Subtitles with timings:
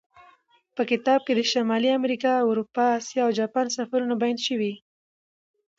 [0.75, 4.73] په کتاب کې د شمالي امریکا، اروپا، اسیا او جاپان سفرونه بیان شوي.